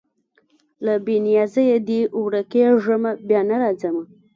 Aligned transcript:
له 0.85 0.93
بې 1.05 1.15
نیازیه 1.25 1.77
دي 1.87 1.99
ورکېږمه 2.23 3.11
بیا 3.27 3.41
نه 3.49 3.55
راځمه 3.61 4.03